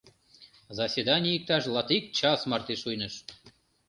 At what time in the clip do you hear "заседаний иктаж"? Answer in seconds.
0.79-1.63